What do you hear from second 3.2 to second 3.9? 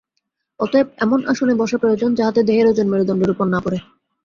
উপর না পড়ে।